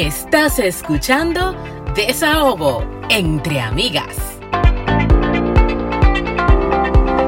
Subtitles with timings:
[0.00, 1.54] Estás escuchando
[1.94, 4.16] Desahogo entre amigas.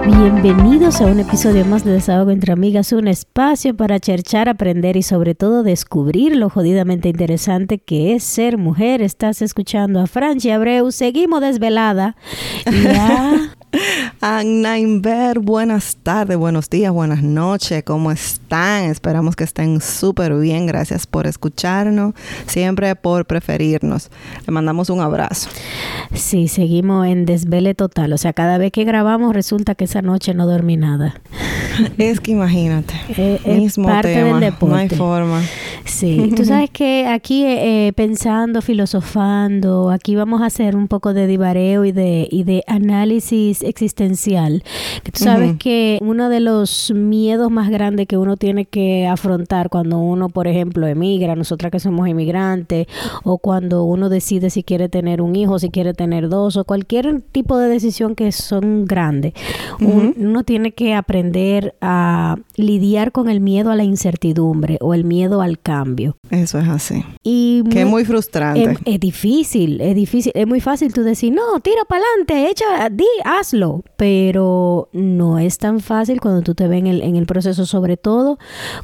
[0.06, 5.02] Bienvenidos a un episodio más de Desahogo entre Amigas, un espacio para cherchar, aprender y
[5.02, 9.02] sobre todo descubrir lo jodidamente interesante que es ser mujer.
[9.02, 12.16] Estás escuchando a Francia Abreu, seguimos desvelada.
[12.64, 13.52] Ya
[14.20, 18.84] Anna Inver, buenas tardes, buenos días, buenas noches, ¿cómo están?
[18.84, 22.14] Esperamos que estén súper bien, gracias por escucharnos,
[22.46, 24.10] siempre por preferirnos.
[24.46, 25.48] Le mandamos un abrazo.
[26.14, 30.34] Sí, seguimos en desvele total, o sea, cada vez que grabamos resulta que esa noche
[30.34, 31.20] no dormí nada.
[31.96, 34.76] Es que imagínate, Eh, es mismo parte del tema, no deporte.
[34.76, 35.40] hay forma.
[35.86, 41.26] Sí, tú sabes que aquí eh, pensando, filosofando, aquí vamos a hacer un poco de
[41.26, 44.62] divareo y de, y de análisis existencial.
[45.04, 49.98] Tú sabes que uno de los miedos más grandes que uno tiene que afrontar cuando
[49.98, 52.86] uno, por ejemplo, emigra, nosotras que somos inmigrantes,
[53.24, 57.20] o cuando uno decide si quiere tener un hijo, si quiere tener dos, o cualquier
[57.32, 59.32] tipo de decisión que son grandes,
[59.80, 65.04] un- uno tiene que aprender a lidiar con el miedo a la incertidumbre o el
[65.04, 66.16] miedo al cambio.
[66.30, 67.04] Eso es así.
[67.22, 68.62] Y Que es mu- muy frustrante.
[68.72, 72.88] es, es difícil, es difícil, es muy fácil tú decir, no, tira para adelante, echa,
[72.90, 77.26] di, hazlo, pero no es tan fácil cuando tú te ves en el, en el
[77.26, 78.38] proceso, sobre todo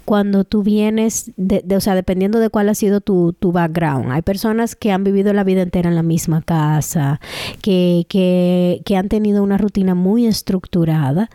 [0.04, 4.10] cuando tú vienes, de, de- o sea, dependiendo de cuál ha sido tu, tu background.
[4.12, 7.20] Hay personas que han vivido la vida entera en la misma casa,
[7.62, 11.30] que, que, que han tenido una rutina muy estructurada,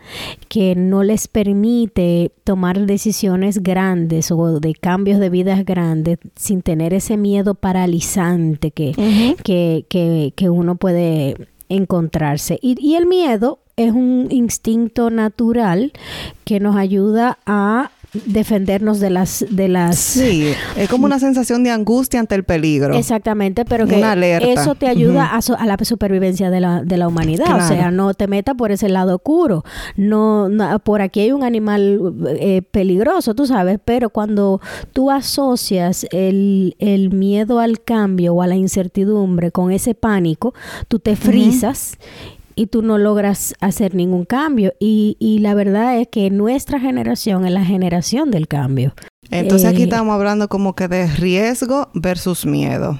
[0.48, 6.92] que no les permite tomar decisiones grandes o de cambios de vidas grandes sin tener
[6.92, 8.92] ese miedo paralizante que,
[9.42, 11.36] que, que, que uno puede
[11.68, 12.58] encontrarse.
[12.60, 15.92] Y, y el miedo es un instinto natural
[16.44, 17.90] que nos ayuda a
[18.26, 22.94] defendernos de las de las Sí, es como una sensación de angustia ante el peligro.
[22.94, 23.96] Exactamente, pero que
[24.52, 27.56] eso te ayuda a, so- a la supervivencia de la, de la humanidad.
[27.56, 29.64] O sea, no te metas por ese lado oscuro.
[29.96, 34.60] No, no- por aquí hay un animal eh, peligroso, tú sabes, pero cuando
[34.92, 40.54] tú asocias el, el miedo al cambio o a la incertidumbre con ese pánico,
[40.88, 41.96] tú te frizas.
[42.56, 44.72] Y tú no logras hacer ningún cambio.
[44.78, 48.94] Y, y la verdad es que nuestra generación es la generación del cambio.
[49.30, 52.98] Entonces aquí Eh, estamos hablando como que de riesgo versus miedo,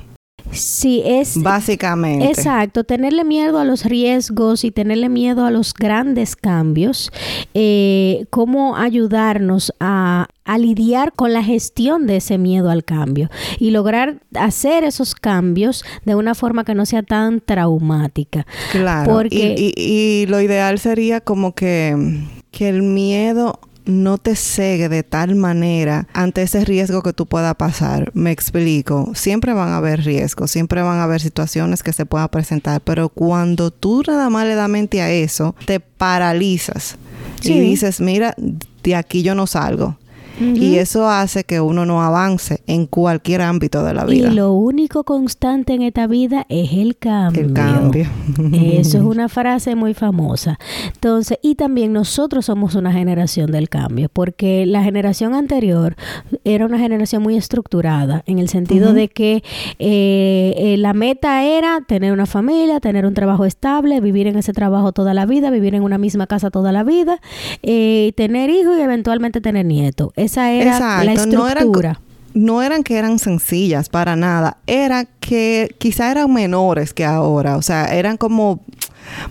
[0.54, 2.26] Sí, es, básicamente.
[2.26, 7.10] Exacto, tenerle miedo a los riesgos y tenerle miedo a los grandes cambios,
[7.54, 13.70] eh, cómo ayudarnos a, a lidiar con la gestión de ese miedo al cambio y
[13.70, 18.47] lograr hacer esos cambios de una forma que no sea tan traumática.
[18.72, 19.12] Claro.
[19.12, 24.88] Porque- Y, y- y lo ideal sería como que, que el miedo no te cegue
[24.88, 28.10] de tal manera ante ese riesgo que tú puedas pasar.
[28.14, 29.12] Me explico.
[29.14, 33.08] Siempre van a haber riesgos, siempre van a haber situaciones que se puedan presentar, pero
[33.08, 36.96] cuando tú nada más le das mente a eso, te paralizas
[37.40, 37.52] Sí.
[37.54, 38.34] y dices, mira,
[38.82, 39.98] de aquí yo no salgo.
[40.40, 44.30] Y eso hace que uno no avance en cualquier ámbito de la Y vida.
[44.30, 47.42] lo único constante en esta vida es el cambio.
[47.42, 48.06] El cambio.
[48.52, 50.58] Eso es una frase muy famosa.
[50.92, 55.96] Entonces, y también nosotros somos una generación del cambio, porque la generación anterior
[56.44, 59.42] era una generación muy estructurada, en el sentido de que
[59.78, 64.52] eh, eh, la meta era tener una familia, tener un trabajo estable, vivir en ese
[64.52, 67.20] trabajo toda la vida, vivir en una misma casa toda la vida,
[67.62, 70.10] eh, tener hijos y eventualmente tener nietos.
[70.24, 72.00] Esa era la Exacto, no eran, estructura.
[72.34, 77.62] no eran que eran sencillas para nada, era que quizá eran menores que ahora, o
[77.62, 78.60] sea, eran como,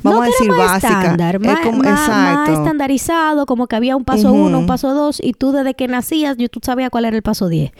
[0.03, 0.91] vamos No, a decir, básicas.
[1.03, 5.19] estándar, Es más, como- más- estandarizado, como que había un paso uno, un paso dos,
[5.21, 7.71] y tú desde que nacías, yo, tú sabías cuál era el paso diez.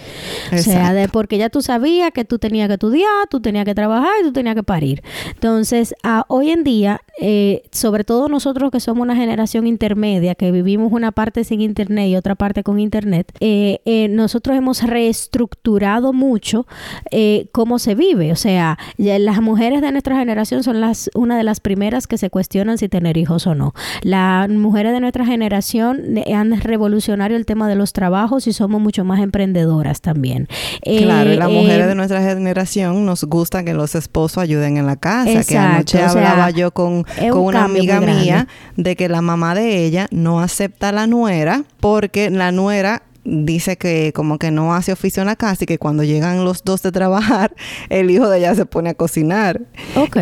[0.52, 3.76] O sea, de, porque ya tú sabías que tú tenías que estudiar, tú tenías que
[3.76, 5.04] trabajar y tú tenías que parir.
[5.30, 10.52] Entonces, a- hoy en día, eh, sobre todo nosotros que somos una generación intermedia, que
[10.52, 16.14] vivimos una parte sin internet y otra parte con internet, eh, eh, nosotros hemos reestructurado
[16.14, 16.66] mucho
[17.12, 18.32] eh, cómo se vive.
[18.32, 22.18] O sea, ya las mujeres de nuestra generación son las una de las primeras que
[22.18, 23.74] se cuestionan si tener hijos o no.
[24.02, 29.06] Las mujeres de nuestra generación han revolucionado el tema de los trabajos y somos mucho
[29.06, 30.48] más emprendedoras también.
[30.82, 34.96] Claro, y las mujeres de nuestra generación nos gusta que los esposos ayuden en la
[34.96, 35.26] casa.
[35.26, 39.10] que Exacto, anoche o sea, hablaba yo con, con un una amiga mía de que
[39.10, 44.38] la mamá de ella no acepta a la nuera porque la nuera dice que como
[44.38, 47.56] que no hace oficio en la casa y que cuando llegan los dos de trabajar,
[47.90, 49.62] el hijo de ella se pone a cocinar.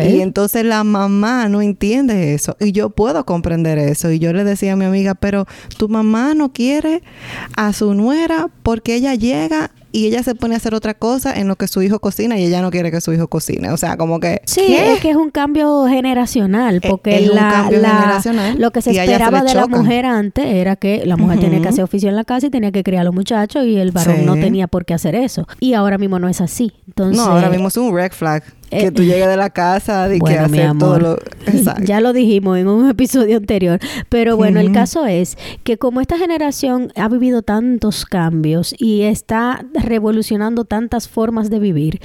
[0.04, 2.56] Y entonces la mamá no entiende eso.
[2.60, 4.10] Y yo puedo comprender eso.
[4.10, 5.46] Y yo le decía a mi amiga, pero
[5.76, 7.02] tu mamá no quiere
[7.56, 11.46] a su nuera porque ella llega y ella se pone a hacer otra cosa en
[11.48, 13.70] lo que su hijo cocina y ella no quiere que su hijo cocine.
[13.70, 14.40] O sea, como que...
[14.46, 14.94] Sí, ¿qué?
[14.94, 18.70] es que es un cambio generacional, Eh, porque es un la, cambio la- generacional, lo
[18.70, 22.08] que se esperaba de la mujer antes era que la mujer tenía que hacer oficio
[22.08, 24.24] en la casa y tenía que criar a los muchachos y el varón Sí.
[24.24, 25.46] no tenía por qué hacer eso.
[25.60, 26.72] Y ahora mismo no es así.
[26.88, 28.42] Entonces, no, ahora mismo es un red flag.
[28.72, 31.12] Que eh, tú llegues de la casa y que Bueno, mi hacer todo lo...
[31.46, 31.82] Exacto.
[31.84, 33.78] Ya lo dijimos en un episodio anterior,
[34.08, 39.64] pero bueno, el caso es que como esta generación ha vivido tantos cambios y está
[39.74, 42.00] revolucionando tantas formas de vivir,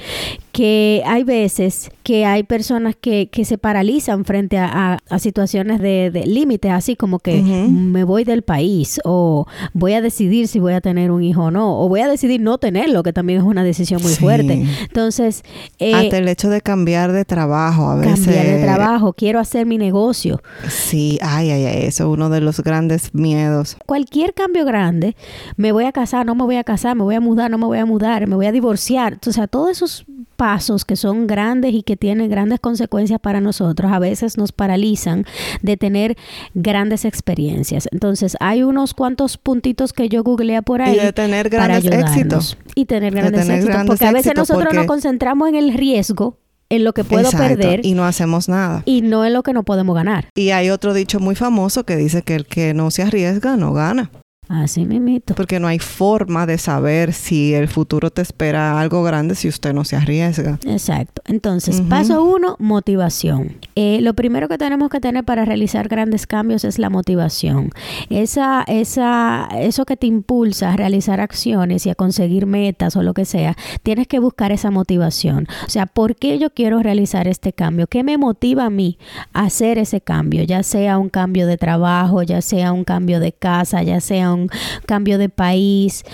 [0.52, 5.80] que hay veces que hay personas que, que se paralizan frente a, a- a situaciones
[5.80, 10.58] de, de límite, así como que me voy del país o voy a decidir si
[10.58, 13.38] voy a tener un hijo o no, o voy a decidir no tenerlo, que también
[13.40, 14.20] es una decisión muy Sí.
[14.20, 14.64] fuerte.
[14.82, 15.42] Entonces,
[15.78, 18.24] eh, Hasta el hecho de cambiar de trabajo a veces...
[18.26, 20.40] cambiar de trabajo, quiero hacer mi negocio.
[20.68, 23.76] Sí, ay, ay, ay, eso es uno de los grandes miedos.
[23.86, 25.16] Cualquier cambio grande,
[25.56, 27.66] me voy a casar, no me voy a casar, me voy a mudar, no me
[27.66, 29.18] voy a mudar, me voy a divorciar.
[29.26, 30.04] O sea, todos esos
[30.36, 35.24] pasos que son grandes y que tienen grandes consecuencias para nosotros, a veces nos paralizan
[35.62, 36.16] de tener
[36.54, 37.88] grandes experiencias.
[37.90, 40.94] Entonces, hay unos cuantos puntitos que yo googleé por ahí.
[40.96, 42.16] Y de tener para grandes ayudarnos.
[42.16, 42.58] éxitos.
[42.76, 43.74] Y tener De grandes tener éxitos.
[43.74, 46.36] grandes porque a veces éxitos, nosotros nos porque- concentramos en el riesgo,
[46.70, 48.82] en lo que puedo Exacto, perder y, Y no hacemos nada.
[49.02, 50.28] no en lo que no podemos ganar.
[50.34, 53.72] Y hay otro dicho muy famoso que dice que el que no se arriesga no
[53.72, 54.10] gana.
[54.48, 55.34] Así mismito.
[55.34, 59.74] Porque no hay forma de saber si el futuro te espera algo grande si usted
[59.74, 60.58] no se arriesga.
[60.64, 61.20] Exacto.
[61.26, 63.56] Entonces, paso uno, motivación.
[63.74, 67.70] Eh, lo primero que tenemos que tener para realizar grandes cambios es la motivación.
[68.08, 73.12] Esa, esa, eso que te impulsa a realizar acciones y a conseguir metas o lo
[73.12, 75.46] que sea, tienes que buscar esa motivación.
[75.66, 77.86] O sea, ¿por qué yo quiero realizar este cambio?
[77.86, 78.98] ¿Qué me motiva a mí
[79.34, 80.42] a hacer ese cambio?
[80.44, 84.37] Ya sea un cambio de trabajo, ya sea un cambio de casa, ya sea un
[84.86, 86.04] cambio de país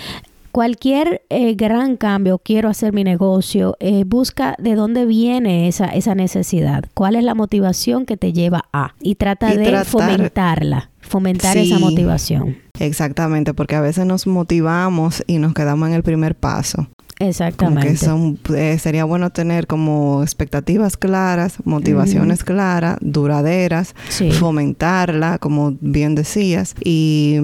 [0.51, 6.15] cualquier eh, gran cambio, quiero hacer mi negocio, eh, busca de dónde viene esa, esa
[6.15, 10.91] necesidad, cuál es la motivación que te lleva a y trata Y de tratar- fomentarla,
[11.01, 11.67] fomentar Sí.
[11.69, 12.55] esa motivación.
[12.79, 16.87] Exactamente, porque a veces nos motivamos y nos quedamos en el primer paso.
[17.17, 17.87] Exactamente.
[17.87, 24.31] que son, eh, sería bueno tener como expectativas claras, motivaciones claras, duraderas, Sí.
[24.33, 27.37] fomentarla, como bien decías, y,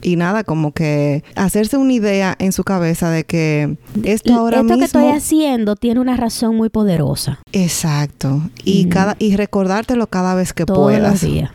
[0.00, 4.68] y nada, como que hacerse una idea en su cabeza de que esto ahora Esto
[4.68, 5.00] que mismo...
[5.00, 8.40] estoy haciendo tiene una razón muy poderosa Exacto.
[8.64, 11.22] Y, cada, y recordártelo cada vez que todos puedas.
[11.22, 11.50] los días.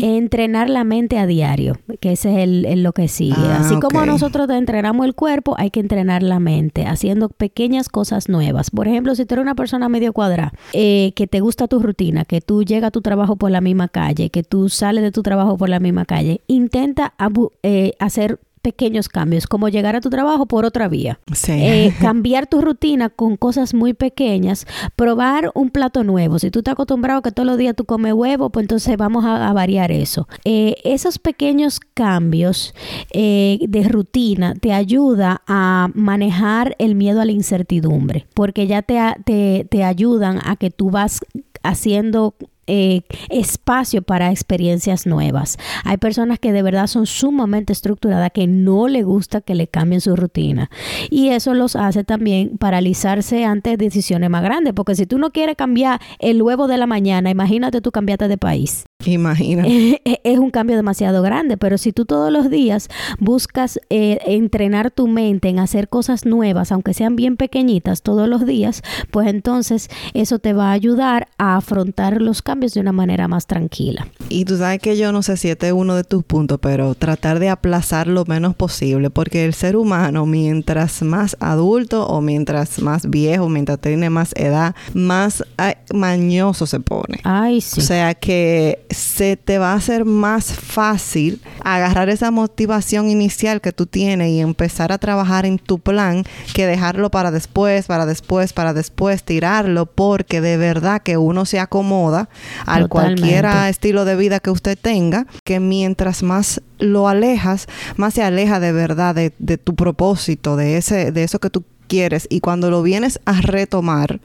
[0.00, 3.36] Entrenar la mente a diario, que ese es el, el lo que sigue.
[3.36, 7.88] Ah, Así como nosotros te entrenamos el cuerpo, hay que entrenar la mente, haciendo pequeñas
[7.88, 8.70] cosas nuevas.
[8.70, 12.24] Por ejemplo, si tú eres una persona medio cuadrada, eh, que te gusta tu rutina,
[12.24, 15.22] que tú llegas a tu trabajo por la misma calle, que tú sales de tu
[15.22, 17.14] trabajo por la misma calle, intenta
[17.62, 21.18] eh, hacer pequeños cambios, como llegar a tu trabajo por otra vía.
[21.34, 21.52] Sí.
[21.52, 24.66] Eh, cambiar tu rutina con cosas muy pequeñas,
[24.96, 26.38] probar un plato nuevo.
[26.38, 29.48] Si tú estás acostumbrado que todos los días tú comes huevo, pues entonces vamos a,
[29.48, 30.28] a variar eso.
[30.44, 32.74] Eh, esos pequeños cambios
[33.12, 38.98] eh, de rutina te ayuda a manejar el miedo a la incertidumbre, porque ya te,
[39.24, 41.20] te, te ayudan a que tú vas
[41.62, 42.34] haciendo
[42.66, 45.58] eh, espacio para experiencias nuevas.
[45.84, 50.00] Hay personas que de verdad son sumamente estructuradas que no le gusta que le cambien
[50.00, 50.70] su rutina
[51.10, 55.56] y eso los hace también paralizarse ante decisiones más grandes porque si tú no quieres
[55.56, 58.84] cambiar el huevo de la mañana, imagínate tú cambiarte de país.
[59.04, 59.64] Imagina.
[60.04, 62.88] es un cambio demasiado grande, pero si tú todos los días
[63.18, 68.46] buscas eh, entrenar tu mente en hacer cosas nuevas, aunque sean bien pequeñitas todos los
[68.46, 73.28] días, pues entonces eso te va a ayudar a afrontar los cambios de una manera
[73.28, 74.06] más tranquila.
[74.28, 76.94] Y tú sabes que yo no sé si este es uno de tus puntos, pero
[76.94, 82.80] tratar de aplazar lo menos posible, porque el ser humano, mientras más adulto o mientras
[82.80, 87.20] más viejo, mientras tiene más edad, más ay, mañoso se pone.
[87.24, 87.80] Ay, sí.
[87.80, 93.72] O sea que se te va a hacer más fácil agarrar esa motivación inicial que
[93.72, 98.52] tú tienes y empezar a trabajar en tu plan que dejarlo para después, para después,
[98.52, 102.28] para después, tirarlo, porque de verdad que uno se acomoda
[102.66, 103.20] al Totalmente.
[103.22, 107.66] cualquier estilo de vida que usted tenga, que mientras más lo alejas,
[107.96, 111.64] más se aleja de verdad de, de tu propósito, de ese, de eso que tú
[111.88, 112.26] quieres.
[112.30, 114.20] Y cuando lo vienes a retomar,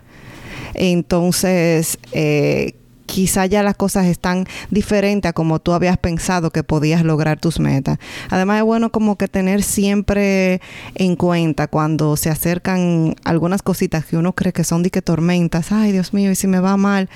[0.74, 7.04] entonces eh, quizá ya las cosas están diferentes a como tú habías pensado que podías
[7.04, 7.98] lograr tus metas.
[8.30, 10.62] Además es bueno como que tener siempre
[10.96, 15.72] en cuenta cuando se acercan algunas cositas que uno cree que son de que tormentas,
[15.72, 17.10] ay Dios mío, y si me va mal.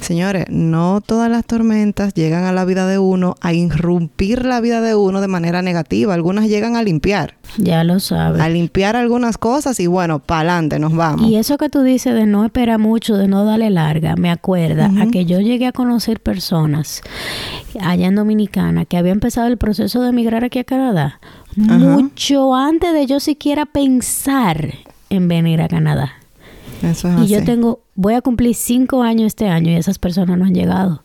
[0.00, 4.80] Señores, no todas las tormentas llegan a la vida de uno a irrumpir la vida
[4.80, 7.36] de uno de manera negativa, algunas llegan a limpiar.
[7.58, 8.40] Ya lo sabes.
[8.40, 11.28] A limpiar algunas cosas y bueno, para adelante nos vamos.
[11.28, 14.90] Y eso que tú dices de no esperar mucho, de no darle larga, me acuerda
[15.00, 17.02] a que yo llegué a conocer personas
[17.80, 21.20] allá en Dominicana que había empezado el proceso de emigrar aquí a Canadá
[21.56, 24.74] mucho antes de yo siquiera pensar
[25.10, 26.12] en venir a Canadá.
[26.82, 30.38] Eso es y yo tengo, voy a cumplir cinco años este año y esas personas
[30.38, 31.04] no han llegado.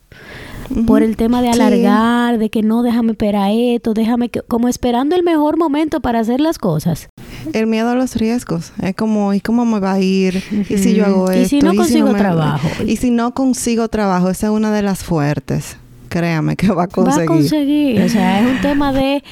[0.86, 5.16] Por el tema de alargar, de que no, déjame esperar esto, déjame que, como esperando
[5.16, 7.08] el mejor momento para hacer las cosas.
[7.52, 8.72] El miedo a los riesgos.
[8.82, 10.42] Es como, ¿y cómo me va a ir?
[10.68, 11.42] ¿Y si yo hago esto?
[11.42, 12.68] ¿Y si no consigo trabajo?
[12.86, 15.76] Y si no consigo trabajo, esa es una de las fuertes
[16.08, 17.28] créame que va a conseguir.
[17.28, 18.02] Va a conseguir.
[18.02, 19.22] O sea, es un tema de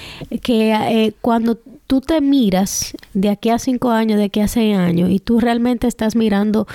[0.42, 4.76] que eh, cuando tú te miras de aquí a cinco años, de aquí a seis
[4.76, 6.66] años, y tú realmente estás mirando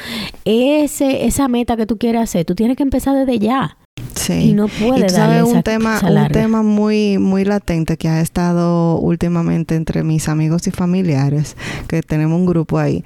[0.45, 3.77] ese, esa meta que tú quieres hacer, tú tienes que empezar desde ya.
[4.15, 4.33] Sí.
[4.33, 9.75] Y no puedes darle un tema, un tema muy, muy latente que ha estado últimamente
[9.75, 11.55] entre mis amigos y familiares,
[11.87, 13.03] que tenemos un grupo ahí,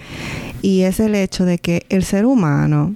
[0.61, 2.95] y es el hecho de que el ser humano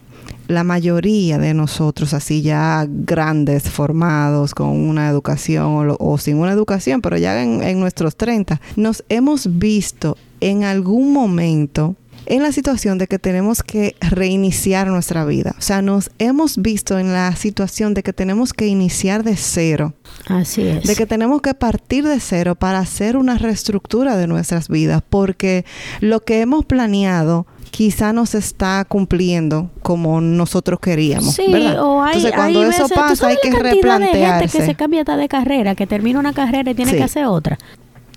[0.49, 7.01] la mayoría de nosotros, así ya grandes, formados, con una educación o, sin una educación,
[7.01, 11.95] pero ya en, en nuestros 30, nos hemos visto en algún momento
[12.29, 15.55] en la situación de que tenemos que reiniciar nuestra vida.
[15.57, 19.95] O sea, nos hemos visto en la situación de que tenemos que iniciar de cero.
[20.27, 20.83] Así es.
[20.83, 25.65] De que tenemos que partir de cero para hacer una reestructura de nuestras vidas, porque
[26.01, 31.33] lo que hemos planeado quizá no se está cumpliendo como nosotros queríamos.
[31.33, 34.43] Sí, o hay, Entonces, cuando eso pasa, hay que replantearse.
[34.43, 37.25] De gente que se cambia de carrera, que termina una carrera y tiene que hacer
[37.25, 37.57] otra.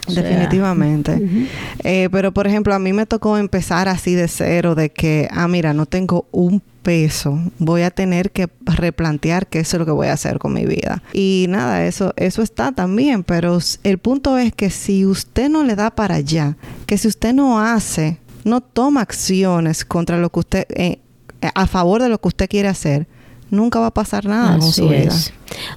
[0.09, 1.49] Definitivamente.
[1.85, 5.49] Eh, pero, por ejemplo, a mí me tocó empezar así de cero, de que, ah,
[5.49, 10.09] mira, no tengo un peso, voy a tener que replantear qué es lo que voy
[10.09, 11.03] a hacer con mi vida.
[11.13, 15.77] Y nada, eso, eso está también, pero el punto es que si usted no le
[15.77, 16.57] da para allá,
[16.87, 20.99] que si usted no hace no toma acciones contra lo que usted, eh,
[21.55, 23.07] a favor de lo que usted quiere hacer,
[23.51, 25.15] nunca va a pasar nada con su vida.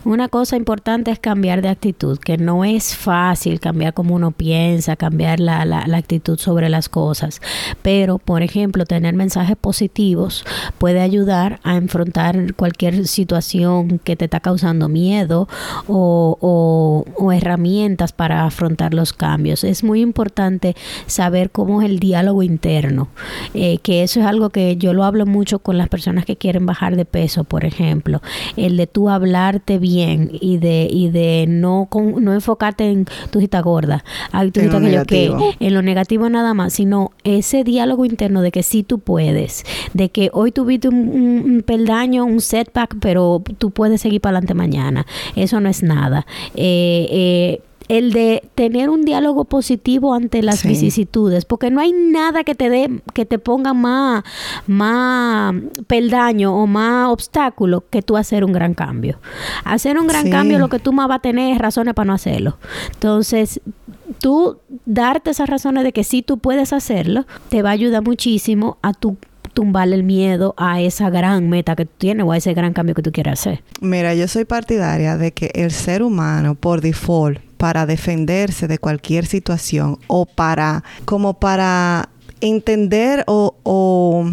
[0.03, 4.95] Una cosa importante es cambiar de actitud, que no es fácil cambiar como uno piensa,
[4.95, 7.41] cambiar la, la, actitud sobre las cosas.
[7.81, 10.45] Pero, por ejemplo, tener mensajes positivos
[10.77, 15.47] puede ayudar a enfrentar cualquier situación que te está causando miedo
[15.87, 19.63] o, o, herramientas para afrontar los cambios.
[19.63, 20.75] Es muy importante
[21.07, 23.09] saber cómo es el diálogo interno,
[23.53, 26.65] eh, que eso es algo que yo lo hablo mucho con las personas que quieren
[26.65, 28.21] bajar de peso, por ejemplo.
[28.55, 33.61] El de tú hablar bien y de y de no no enfocarte en tu hijita
[33.61, 34.03] gorda,
[34.53, 38.63] tu en, lo que, en lo negativo nada más, sino ese diálogo interno de que
[38.63, 44.01] sí tú puedes, de que hoy tuviste un, un, peldaño, un setback, pero tú puedes
[44.01, 45.05] seguir para adelante mañana.
[45.35, 46.25] Eso no es nada.
[46.55, 52.43] eh, eh el de tener un diálogo positivo ante las vicisitudes, porque no hay nada
[52.43, 54.23] que te dé, que te ponga más,
[54.67, 55.53] más
[55.87, 59.19] peldaño o más obstáculo que tú hacer un gran cambio.
[59.63, 62.13] Hacer un gran cambio, lo que tú más vas a tener es razones para no
[62.13, 62.57] hacerlo.
[62.93, 63.61] Entonces,
[64.19, 68.77] tú darte esas razones de que sí tú puedes hacerlo, te va a ayudar muchísimo
[68.81, 69.17] a tu
[69.53, 72.93] tumbarle el miedo a esa gran meta que tú tienes o a ese gran cambio
[72.93, 73.63] que tú quieres hacer.
[73.79, 79.25] Mira, yo soy partidaria de que el ser humano, por default, para defenderse de cualquier
[79.25, 82.09] situación o para, como para
[82.41, 84.29] entender o,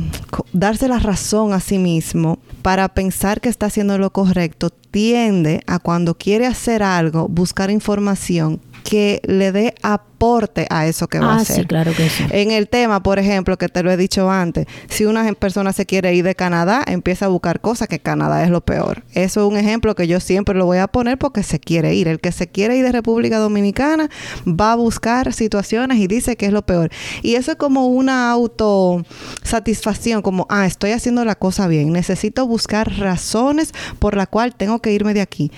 [0.52, 5.78] darse la razón a sí mismo para pensar que está haciendo lo correcto, tiende a
[5.78, 9.74] cuando quiere hacer algo, buscar información que le dé
[10.22, 11.56] aporte a eso que va a ah, hacer.
[11.56, 12.24] Sí, claro que sí.
[12.30, 15.86] En el tema, por ejemplo, que te lo he dicho antes, si una persona se
[15.86, 19.02] quiere ir de Canadá, empieza a buscar cosas que Canadá es lo peor.
[19.12, 22.08] Eso es un ejemplo que yo siempre lo voy a poner porque se quiere ir.
[22.08, 24.08] El que se quiere ir de República Dominicana
[24.46, 26.90] va a buscar situaciones y dice que es lo peor.
[27.22, 31.92] Y eso es como una autosatisfacción, como, ah, estoy haciendo la cosa bien.
[31.92, 35.50] Necesito buscar razones por la cual tengo que irme de aquí.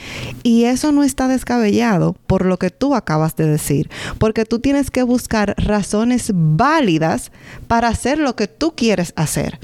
[0.43, 4.54] Y eso no está descabellado por lo que tú acabas acabas de decir, porque tú
[4.61, 7.33] tienes que buscar razones válidas
[7.67, 9.59] para hacer lo que tú quieres hacer.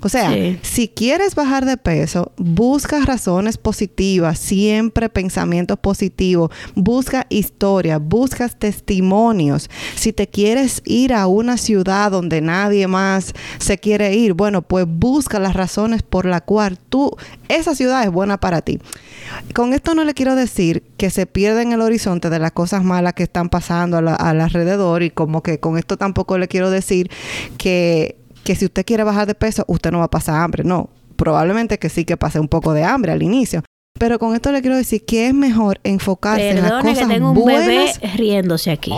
[0.00, 0.30] O sea,
[0.62, 9.68] si quieres bajar de peso, busca razones positivas, siempre pensamientos positivos, busca historia, buscas testimonios.
[9.94, 14.86] Si te quieres ir a una ciudad donde nadie más se quiere ir, bueno, pues
[14.88, 17.16] busca las razones por la cual tú,
[17.48, 18.78] esa ciudad es buena para ti.
[19.54, 22.84] Con esto no le quiero decir que se pierda en el horizonte de las cosas
[22.84, 27.10] malas que están pasando al alrededor y como que con esto tampoco le quiero decir
[27.58, 30.64] que, que si usted quiere bajar de peso, usted no va a pasar hambre.
[30.64, 33.62] No, probablemente que sí que pase un poco de hambre al inicio.
[33.98, 37.30] Pero con esto le quiero decir que es mejor enfocarse en las cosas que tengo
[37.30, 38.92] un bebé riéndose aquí.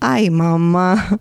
[0.00, 1.18] Ay, mamá.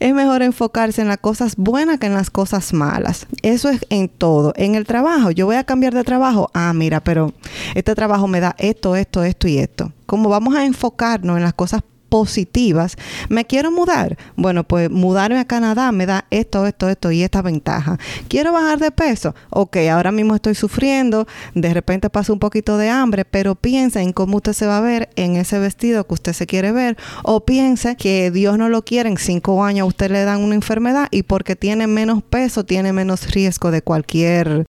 [0.00, 3.26] Es mejor enfocarse en las cosas buenas que en las cosas malas.
[3.42, 4.52] Eso es en todo.
[4.56, 6.50] En el trabajo, yo voy a cambiar de trabajo.
[6.54, 7.32] Ah, mira, pero
[7.74, 9.92] este trabajo me da esto, esto, esto y esto.
[10.06, 12.96] Como vamos a enfocarnos en las cosas positivas.
[13.28, 14.16] ¿Me quiero mudar?
[14.36, 17.98] Bueno, pues mudarme a Canadá me da esto, esto, esto y esta ventaja.
[18.28, 19.34] ¿Quiero bajar de peso?
[19.50, 24.12] Ok, ahora mismo estoy sufriendo, de repente paso un poquito de hambre, pero piensa en
[24.12, 27.44] cómo usted se va a ver en ese vestido que usted se quiere ver o
[27.44, 31.08] piense que Dios no lo quiere, en cinco años a usted le dan una enfermedad
[31.10, 34.66] y porque tiene menos peso tiene menos riesgo de cualquier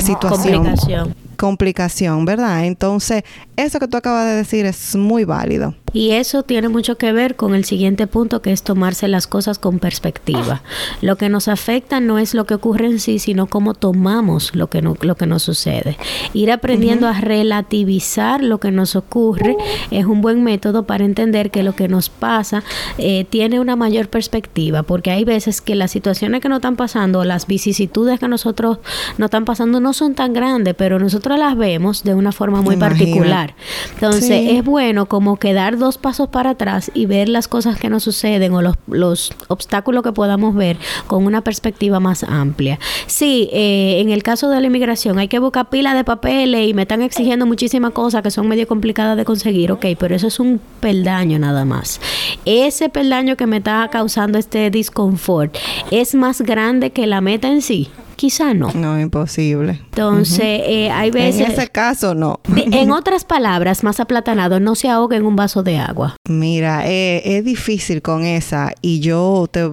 [0.00, 0.64] situación.
[0.64, 1.14] Complicación.
[1.36, 2.64] Complicación, ¿verdad?
[2.64, 3.22] Entonces,
[3.56, 5.74] eso que tú acabas de decir es muy válido.
[5.92, 9.58] Y eso tiene mucho que ver con el siguiente punto, que es tomarse las cosas
[9.58, 10.62] con perspectiva.
[11.00, 14.68] Lo que nos afecta no es lo que ocurre en sí, sino cómo tomamos lo
[14.68, 15.96] que, no, lo que nos sucede.
[16.34, 19.56] Ir aprendiendo a relativizar lo que nos ocurre
[19.90, 22.62] es un buen método para entender que lo que nos pasa
[22.98, 27.24] eh, tiene una mayor perspectiva, porque hay veces que las situaciones que nos están pasando,
[27.24, 28.78] las vicisitudes que nosotros
[29.16, 32.76] nos están pasando no son tan grandes, pero nosotros las vemos de una forma muy
[32.76, 33.54] particular.
[33.94, 38.02] Entonces, es bueno como quedar dos pasos para atrás y ver las cosas que nos
[38.02, 42.78] suceden o los, los obstáculos que podamos ver con una perspectiva más amplia.
[43.06, 46.74] Sí, eh, en el caso de la inmigración hay que buscar pila de papeles y
[46.74, 50.40] me están exigiendo muchísimas cosas que son medio complicadas de conseguir, ok, pero eso es
[50.40, 52.00] un peldaño nada más.
[52.44, 55.56] Ese peldaño que me está causando este disconfort
[55.90, 57.88] es más grande que la meta en sí.
[58.18, 58.72] Quizá no.
[58.74, 59.80] No, imposible.
[59.90, 61.40] Entonces, eh, hay veces...
[61.40, 62.40] En ese caso, no.
[62.56, 66.16] en otras palabras, más aplatanado, no se ahoga en un vaso de agua.
[66.28, 69.68] Mira, eh, es difícil con esa y yo te,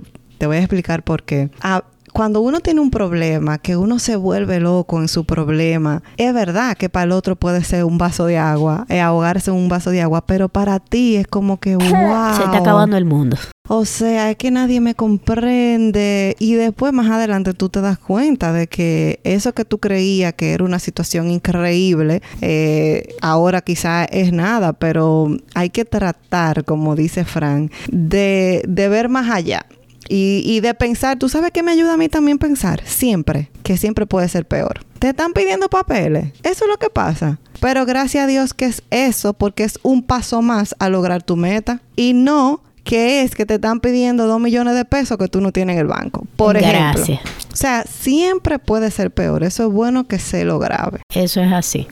[0.46, 1.50] voy a explicar por qué.
[1.60, 1.86] Ah,
[2.16, 6.78] cuando uno tiene un problema, que uno se vuelve loco en su problema, es verdad
[6.78, 9.90] que para el otro puede ser un vaso de agua, es ahogarse en un vaso
[9.90, 11.86] de agua, pero para ti es como que, wow.
[12.38, 13.36] Se está acabando el mundo.
[13.68, 18.54] O sea, es que nadie me comprende y después más adelante tú te das cuenta
[18.54, 24.32] de que eso que tú creías que era una situación increíble, eh, ahora quizá es
[24.32, 29.66] nada, pero hay que tratar, como dice Frank, de, de ver más allá.
[30.08, 32.82] Y, y, de pensar, ¿tú sabes qué me ayuda a mí también pensar?
[32.86, 34.86] Siempre, que siempre puede ser peor.
[35.00, 37.40] Te están pidiendo papeles, eso es lo que pasa.
[37.60, 41.36] Pero gracias a Dios que es eso, porque es un paso más a lograr tu
[41.36, 41.82] meta.
[41.96, 45.52] Y no que es que te están pidiendo dos millones de pesos que tú no
[45.52, 46.26] tienes en el banco.
[46.38, 47.04] Por ejemplo.
[47.04, 47.20] Gracias.
[47.52, 49.44] O sea, siempre puede ser peor.
[49.44, 51.00] Eso es bueno que se lo grave.
[51.14, 51.88] Eso es así.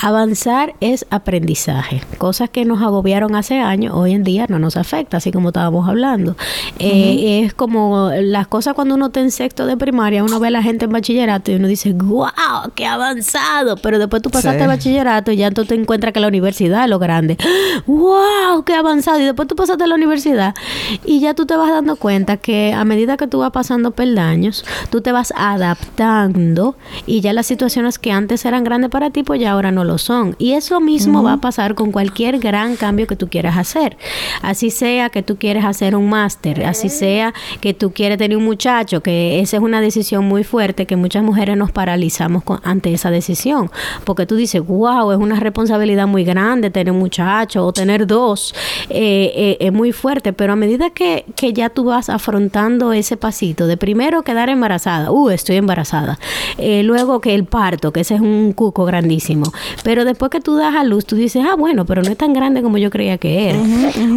[0.00, 2.02] Avanzar es aprendizaje.
[2.18, 5.88] Cosas que nos agobiaron hace años, hoy en día no nos afecta, así como estábamos
[5.88, 6.36] hablando.
[6.78, 10.50] Eh, es como las cosas cuando uno está en sexto de primaria, uno ve a
[10.50, 12.28] la gente en bachillerato y uno dice, wow,
[12.74, 13.76] qué avanzado.
[13.76, 16.98] Pero después tú pasaste bachillerato y ya tú te encuentras que la universidad es lo
[16.98, 17.38] grande.
[17.86, 19.20] wow, qué avanzado.
[19.20, 20.33] Y después tú pasaste a la universidad
[21.04, 24.64] y ya tú te vas dando cuenta que a medida que tú vas pasando peldaños,
[24.90, 29.40] tú te vas adaptando y ya las situaciones que antes eran grandes para ti, pues
[29.40, 30.36] ya ahora no lo son.
[30.38, 33.96] Y eso mismo va a pasar con cualquier gran cambio que tú quieras hacer.
[34.42, 38.44] Así sea que tú quieres hacer un máster, así sea que tú quieres tener un
[38.44, 43.10] muchacho, que esa es una decisión muy fuerte que muchas mujeres nos paralizamos ante esa
[43.10, 43.70] decisión.
[44.04, 48.54] Porque tú dices, wow, es una responsabilidad muy grande tener un muchacho o tener dos.
[48.88, 53.16] Eh, eh, es muy fuerte, pero a medida que, que ya tú vas afrontando ese
[53.16, 56.18] pasito de primero quedar embarazada, Uh, estoy embarazada.
[56.58, 59.52] Eh, luego que el parto, que ese es un cuco grandísimo.
[59.82, 62.32] Pero después que tú das a luz, tú dices, ah, bueno, pero no es tan
[62.32, 63.58] grande como yo creía que era.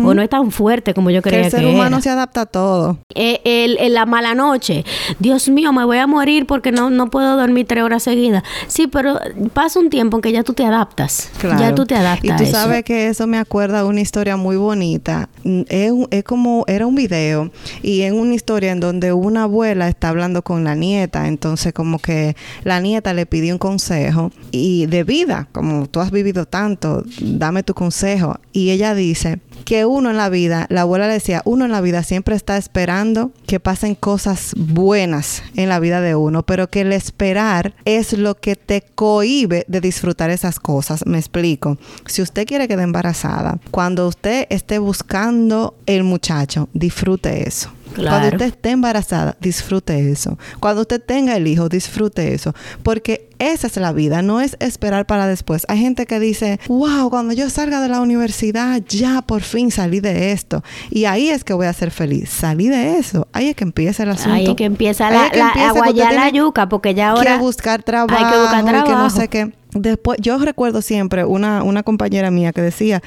[0.04, 1.58] O no es tan fuerte como yo creía que, era.
[1.58, 2.98] El ser humano se adapta a todo.
[3.15, 4.86] Eh, el, la mala noche.
[5.20, 8.43] Dios mío, me voy a morir porque no, no puedo dormir tres horas seguidas.
[8.67, 9.20] Sí, pero
[9.54, 11.32] pasa un tiempo en que ya tú te adaptas.
[11.41, 12.41] Ya tú te adaptas.
[12.41, 15.30] Y tú sabes que eso me acuerda una historia muy bonita.
[15.43, 20.10] Es, es como, era un video y en una historia en donde una abuela está
[20.10, 25.04] hablando con la nieta, entonces como que la nieta le pidió un consejo y de
[25.04, 28.40] vida, como tú has vivido tanto, dame tu consejo.
[28.52, 31.82] Y ella dice que uno en la vida, la abuela le decía, uno en la
[31.82, 36.82] vida siempre está esperando que pasen cosas buenas en la vida de uno, pero que
[36.82, 41.06] el esperar es lo que te cohibe de disfrutar esas cosas.
[41.06, 41.78] Me explico.
[42.06, 47.72] Si usted quiere quedar embarazada, cuando usted esté buscando el muchacho, disfrute eso.
[47.95, 50.38] Cuando usted esté embarazada, disfrute eso.
[50.60, 52.54] Cuando usted tenga el hijo, disfrute eso.
[52.84, 55.65] Porque esa es la vida, no es esperar para después.
[55.67, 60.00] Hay gente que dice, wow, cuando yo salga de la universidad, ya por fin salí
[60.00, 60.63] de esto.
[60.89, 62.30] Y ahí es que voy a ser feliz.
[62.30, 63.28] Salí de eso.
[63.34, 64.34] Ahí es que empieza el asunto.
[64.34, 67.34] Ahí es que empieza la, la, la yuca, porque ya ahora...
[67.34, 68.17] Hay que buscar trabajo.
[68.17, 68.88] Hay que buscar trabajo.
[68.88, 69.54] que no sé qué.
[69.73, 73.02] Después, yo recuerdo siempre una, una compañera mía que decía,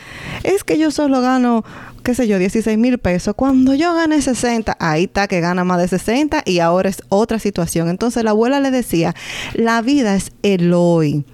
[0.44, 1.64] es que yo solo gano
[2.02, 3.34] qué sé yo, 16 mil pesos.
[3.34, 7.38] Cuando yo gane 60, ahí está que gana más de 60 y ahora es otra
[7.38, 7.88] situación.
[7.88, 9.14] Entonces la abuela le decía,
[9.54, 11.24] la vida es el hoy.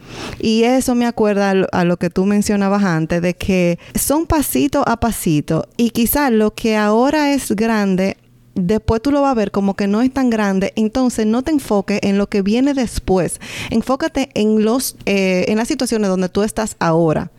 [0.40, 4.98] Y eso me acuerda a lo, que tú mencionabas antes, de que son pasito a
[4.98, 8.16] pasito y quizás lo que ahora es grande
[8.55, 11.50] después tú lo vas a ver como que no es tan grande, entonces no te
[11.50, 13.38] enfoques en lo que viene después.
[13.70, 17.31] Enfócate en los eh, en las situaciones donde tú estás ahora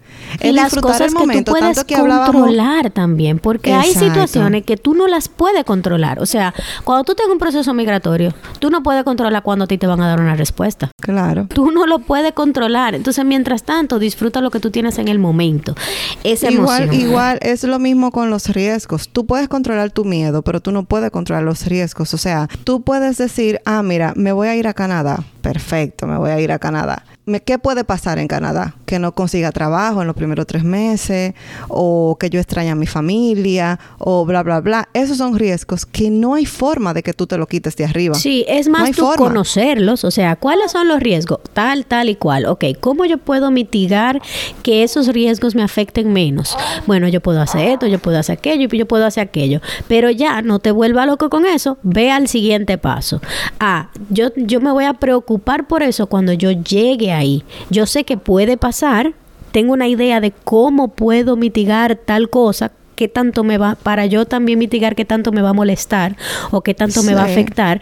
[0.42, 5.30] y las cosas que tú puedes controlar también, porque hay situaciones que tú no las
[5.30, 6.20] puedes controlar.
[6.20, 6.54] O sea,
[6.84, 10.02] cuando tú tengas un proceso migratorio, tú no puedes controlar cuándo a ti te van
[10.02, 10.92] a dar una respuesta.
[11.02, 11.48] Claro.
[11.54, 12.96] Tú no lo puedes controlar.
[12.96, 15.76] Entonces, mientras tanto, disfruta lo que tú tienes en el momento.
[16.24, 19.10] Esa igual, igual es lo mismo con los riesgos.
[19.10, 22.14] Tú puedes controlar tu miedo, pero tú no puedes controlar los riesgos.
[22.14, 25.24] O sea, tú puedes decir, ah, mira, me voy a ir a Canadá.
[25.42, 27.04] Perfecto, me voy a ir a Canadá.
[27.46, 28.76] ¿Qué puede pasar en Canadá?
[28.86, 31.34] Que no consiga trabajo en los primeros tres meses,
[31.68, 34.88] o que yo extrañe a mi familia, o bla, bla, bla.
[34.94, 38.16] Esos son riesgos que no hay forma de que tú te lo quites de arriba.
[38.16, 41.40] Sí, es más tú conocerlos, o sea, ¿cuáles son los riesgos?
[41.52, 42.46] Tal, tal y cual.
[42.46, 44.22] Ok, ¿cómo yo puedo mitigar
[44.64, 46.56] que esos riesgos me afecten menos?
[46.86, 49.60] Bueno, yo puedo hacer esto, yo puedo hacer aquello, yo puedo hacer aquello.
[49.90, 53.20] Pero ya, no te vuelva loco con eso, ve al siguiente paso.
[53.60, 57.44] Ah, yo, yo me voy a preocupar por eso cuando yo llegue a ahí.
[57.70, 59.14] Yo sé que puede pasar,
[59.52, 64.26] tengo una idea de cómo puedo mitigar tal cosa, qué tanto me va, para yo
[64.26, 66.18] también mitigar qué tanto me va a molestar
[66.52, 67.82] o qué tanto me va a afectar,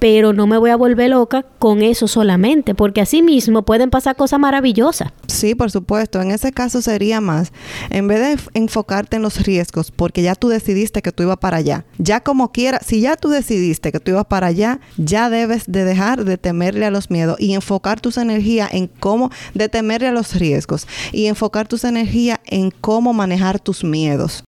[0.00, 4.16] pero no me voy a volver loca con eso solamente, porque así mismo pueden pasar
[4.16, 5.12] cosas maravillosas.
[5.28, 6.20] Sí, por supuesto.
[6.20, 7.52] En ese caso sería más,
[7.90, 11.58] en vez de enfocarte en los riesgos, porque ya tú decidiste que tú ibas para
[11.58, 15.64] allá, ya como quiera, si ya tú decidiste que tú ibas para allá, ya debes
[15.66, 20.08] de dejar de temerle a los miedos y enfocar tus energías en cómo, de temerle
[20.08, 24.44] a los riesgos y enfocar tus energías en cómo manejar tus miedos.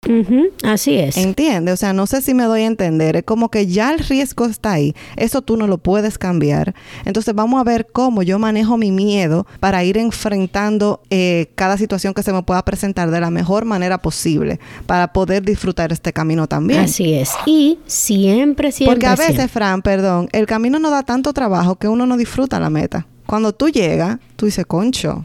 [0.64, 1.18] Así es.
[1.18, 3.98] Entiende, o sea, no sé si me doy a entender, es como que ya el
[3.98, 6.74] riesgo está ahí, eso tú no lo puedes cambiar.
[7.05, 12.14] Entonces vamos a ver cómo yo manejo mi miedo para ir enfrentando eh, cada situación
[12.14, 16.46] que se me pueda presentar de la mejor manera posible para poder disfrutar este camino
[16.46, 16.81] también.
[16.81, 17.31] Así es.
[17.46, 18.94] Y siempre, siempre.
[18.94, 22.61] Porque a veces, Fran, perdón, el camino no da tanto trabajo que uno no disfruta
[22.61, 23.07] la meta.
[23.26, 25.24] Cuando tú llegas, tú dices, concho,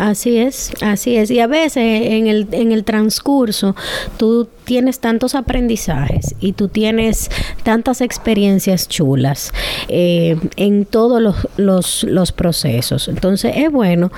[0.00, 1.30] Así es, así es.
[1.30, 3.76] Y a veces en el, en el transcurso
[4.16, 7.30] tú tienes tantos aprendizajes y tú tienes
[7.64, 9.52] tantas experiencias chulas
[9.88, 13.08] eh, en todos los, los, procesos.
[13.08, 14.10] Entonces es bueno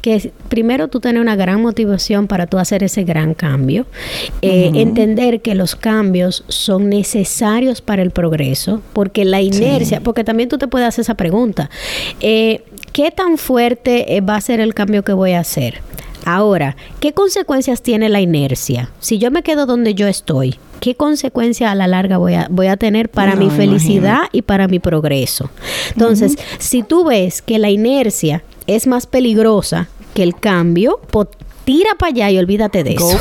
[0.00, 3.84] que primero tú tengas una gran motivación para tú hacer ese gran cambio,
[4.40, 10.48] eh, entender que los cambios son necesarios para el progreso, porque la inercia, porque también
[10.48, 11.68] tú te puedes hacer esa pregunta.
[12.20, 12.62] Eh,
[12.96, 15.82] ¿qué tan fuerte eh, va a ser el cambio que voy a hacer?
[16.24, 18.90] Ahora, ¿qué consecuencias tiene la inercia?
[19.00, 22.68] Si yo me quedo donde yo estoy, ¿qué consecuencia a la larga voy a, voy
[22.68, 25.50] a tener para mi felicidad y para mi progreso?
[25.92, 30.98] Entonces, si tú ves que la inercia es más peligrosa que el cambio,
[31.66, 33.10] tira para allá y olvídate de eso.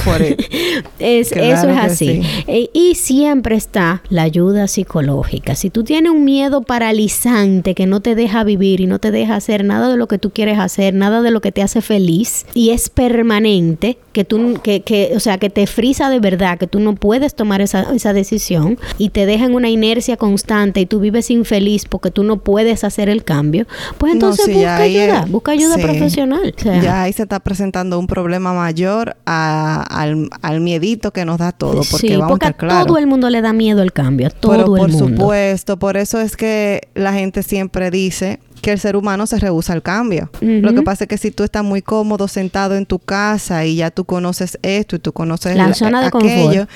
[1.00, 2.22] eso es así.
[2.48, 5.56] Eh, y siempre está la ayuda psicológica.
[5.56, 9.36] Si tú tienes un miedo paralizante que no te deja vivir y no te deja
[9.36, 12.46] hacer nada de lo que tú quieres hacer, nada de lo que te hace feliz
[12.54, 16.68] y es permanente, que tú, que, que, o sea, que te frisa de verdad, que
[16.68, 20.86] tú no puedes tomar esa, esa decisión y te deja en una inercia constante y
[20.86, 23.66] tú vives infeliz porque tú no puedes hacer el cambio,
[23.98, 26.54] pues entonces busca ayuda, busca ayuda profesional.
[26.64, 31.82] ya ahí se está presentando un problema mayor al, al, miedito que nos da todo.
[31.90, 34.30] Porque vamos a, todo el mundo le da miedo el cambio.
[34.30, 38.96] todo el por supuesto, por eso es que la gente siempre dice que el ser
[38.96, 40.30] humano se rehúsa al cambio.
[40.42, 43.76] Lo que pasa es que si tú estás muy cómodo sentado en tu casa y
[43.76, 46.68] ya tú conoces esto y tú conoces la zona de aquello,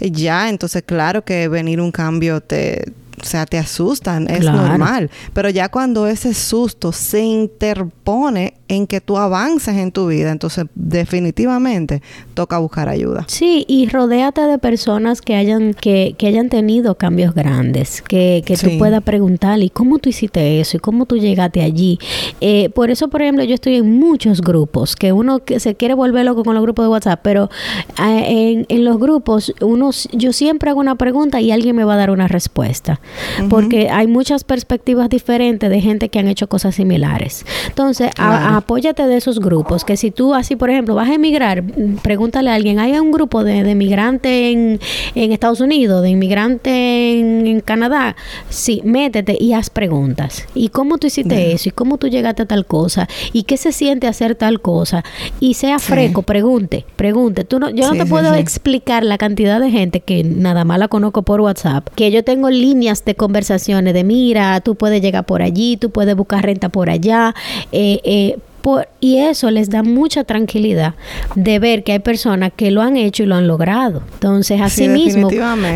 [0.00, 5.10] ya, entonces claro que venir un cambio te o sea, te asustan, es normal.
[5.32, 10.66] Pero ya cuando ese susto se interpone en que tú avances en tu vida, entonces
[10.74, 12.02] definitivamente
[12.34, 13.24] toca buscar ayuda.
[13.28, 18.56] Sí, y rodéate de personas que hayan, que, que hayan tenido cambios grandes, que, que
[18.56, 20.76] tú puedas preguntar, ¿y cómo tú hiciste eso?
[20.76, 21.98] ¿Y cómo tú llegaste allí?
[22.40, 25.94] Eh, por eso, por ejemplo, yo estoy en muchos grupos, que uno que se quiere
[25.94, 27.50] volver loco con los grupos de WhatsApp, pero
[28.02, 31.94] eh, en, en los grupos, uno, yo siempre hago una pregunta y alguien me va
[31.94, 33.00] a dar una respuesta.
[33.48, 37.44] Porque hay muchas perspectivas diferentes de gente que han hecho cosas similares.
[37.68, 41.62] Entonces, apóyate de esos grupos, que si tú así, por ejemplo, vas a emigrar,
[42.02, 47.60] pregúntale a alguien, ¿hay un grupo de, de inmigrantes en, Estados Unidos, de inmigrantes en,
[47.64, 48.16] Canadá?
[48.48, 50.46] Sí, métete y haz preguntas.
[50.54, 51.68] ¿Y cómo tú hiciste eso?
[51.68, 53.08] ¿Y cómo tú llegaste a tal cosa?
[53.32, 55.04] ¿Y qué se siente hacer tal cosa?
[55.40, 57.44] Y sea freco, pregunte, pregunte.
[57.44, 60.88] Tú no, yo no te puedo explicar la cantidad de gente que nada más la
[60.88, 65.42] conozco por WhatsApp, que yo tengo líneas de conversaciones de mira, tú puedes llegar por
[65.42, 67.34] allí, tú puedes buscar renta por allá,
[67.72, 68.38] eh, eh,
[69.00, 70.94] y eso les da mucha tranquilidad
[71.34, 74.02] de ver que hay personas que lo han hecho y lo han logrado.
[74.14, 75.28] Entonces, así mismo,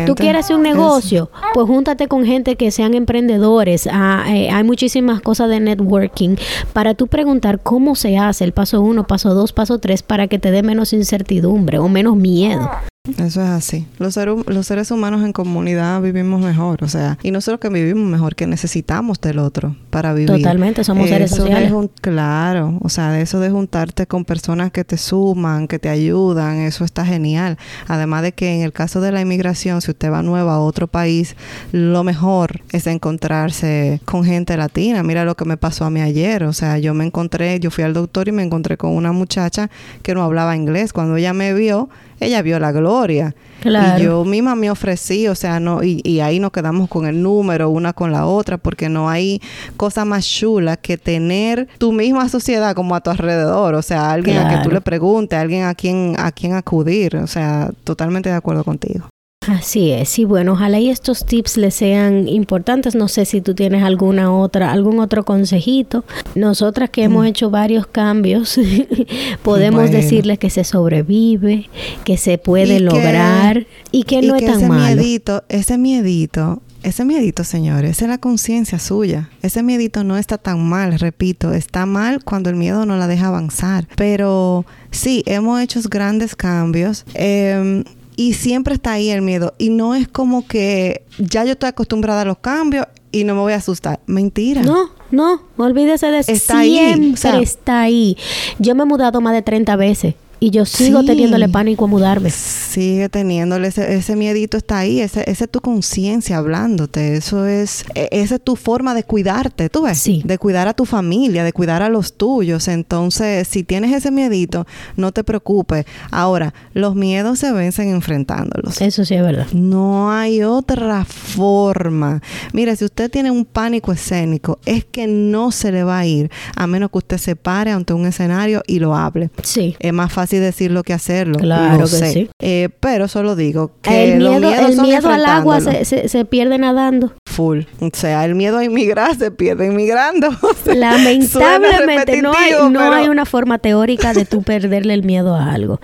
[0.05, 3.87] tú quieres hacer un negocio, pues júntate con gente que sean emprendedores.
[3.91, 6.35] Ah, eh, hay muchísimas cosas de networking
[6.73, 10.39] para tú preguntar cómo se hace el paso uno, paso dos, paso tres, para que
[10.39, 12.69] te dé menos incertidumbre o menos miedo.
[13.09, 13.87] Eso es así.
[13.97, 18.07] Los, los seres humanos en comunidad vivimos mejor, o sea, y no solo que vivimos
[18.07, 20.27] mejor, que necesitamos del otro para vivir.
[20.29, 21.73] Totalmente, somos seres sociales.
[21.99, 26.59] claro, o sea, de eso de juntarte con personas que te suman, que te ayudan,
[26.59, 27.57] eso está genial.
[27.87, 30.85] Además de que en el caso de la inmigración, si usted va nueva a otro
[30.85, 31.35] país,
[31.71, 35.01] lo mejor es encontrarse con gente latina.
[35.01, 37.83] Mira lo que me pasó a mí ayer, o sea, yo me encontré, yo fui
[37.83, 39.71] al doctor y me encontré con una muchacha
[40.03, 40.93] que no hablaba inglés.
[40.93, 41.89] Cuando ella me vio,
[42.21, 43.35] ella vio la gloria.
[43.63, 47.21] Y yo misma me ofrecí, o sea, no, y, y, ahí nos quedamos con el
[47.21, 49.41] número una con la otra, porque no hay
[49.77, 54.37] cosa más chula que tener tu misma sociedad como a tu alrededor, o sea, alguien
[54.37, 58.35] a que tú le preguntes, alguien a quien, a quien acudir, o sea, totalmente de
[58.35, 59.09] acuerdo contigo.
[59.47, 62.93] Así es, y bueno, ojalá y estos tips les sean importantes.
[62.93, 66.05] No sé si tú tienes alguna otra, algún otro consejito.
[66.35, 67.27] Nosotras que hemos mm.
[67.27, 68.59] hecho varios cambios,
[69.43, 71.71] podemos decirles que se sobrevive,
[72.03, 74.95] que se puede lograr y que no es tan ese malo.
[74.95, 79.31] Miedito, ese miedito, ese miedito, señores, es la conciencia suya.
[79.41, 83.29] Ese miedito no está tan mal, repito, está mal cuando el miedo no la deja
[83.29, 83.87] avanzar.
[83.95, 87.05] Pero sí, hemos hecho grandes cambios.
[87.15, 87.83] Eh,
[88.21, 89.55] y siempre está ahí el miedo.
[89.57, 93.41] Y no es como que ya yo estoy acostumbrada a los cambios y no me
[93.41, 93.99] voy a asustar.
[94.05, 94.61] Mentira.
[94.61, 96.31] No, no, olvídese de eso.
[96.31, 97.43] Está siempre ahí.
[97.43, 98.17] está ahí.
[98.59, 102.31] Yo me he mudado más de 30 veces y yo sigo teniéndole pánico a mudarme.
[102.31, 107.85] Sigue teniéndole ese, ese miedito está ahí, ese, ese es tu conciencia hablándote, eso es,
[107.93, 110.23] e, esa es tu forma de cuidarte, tú ves, sí.
[110.25, 112.67] de cuidar a tu familia, de cuidar a los tuyos.
[112.69, 114.65] Entonces, si tienes ese miedito,
[114.97, 115.85] no te preocupes.
[116.09, 118.81] Ahora, los miedos se vencen enfrentándolos.
[118.81, 119.45] Eso sí es verdad.
[119.53, 122.19] No hay otra forma.
[122.51, 126.31] Mire, si usted tiene un pánico escénico, es que no se le va a ir
[126.55, 129.29] a menos que usted se pare ante un escenario y lo hable.
[129.43, 129.75] Sí.
[129.77, 131.37] Es más fácil decirlo que hacerlo.
[131.39, 132.11] Claro que sé.
[132.11, 132.29] sí.
[132.39, 137.13] Eh, pero solo digo que el miedo, el miedo al agua se, se, pierde nadando.
[137.31, 137.61] Full.
[137.79, 140.29] O sea, el miedo a inmigrar se pierde inmigrando.
[140.65, 145.79] Lamentablemente no, hay, no hay una forma teórica de tú perderle el miedo a algo.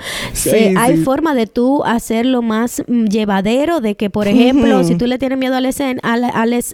[0.46, 5.08] Eh, hay forma de tú hacerlo más mm, llevadero, de que, por ejemplo, si tú
[5.08, 6.26] le tienes miedo al, escen al,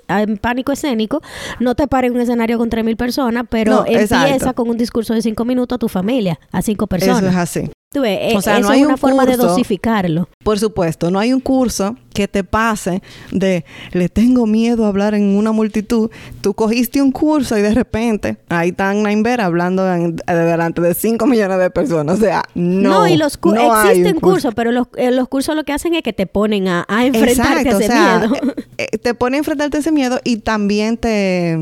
[0.07, 1.21] al, pánico escénico,
[1.59, 5.21] no te pares en un escenario con 3.000 personas, pero empieza con un discurso de
[5.21, 7.21] 5 minutos a tu familia, a 5 personas.
[7.21, 7.69] Eso es así.
[8.03, 10.29] Eh, o sea, no hay una forma de dosificarlo.
[10.43, 13.01] Por supuesto, no hay un curso que te pase
[13.32, 16.10] de le tengo miedo a hablar en una multitud.
[16.41, 21.58] Tú cogiste un curso y de repente ahí están Nainver hablando delante de 5 millones
[21.60, 22.17] de personas.
[22.17, 22.89] O sea, no.
[22.89, 23.39] No, y los
[23.86, 26.86] existen cursos, pero los, eh, los, cursos lo que hacen es que te ponen a,
[26.88, 28.53] a enfrentarte a ese miedo.
[28.77, 31.60] Eh, te ponen a enfrentarte a ese miedo y también te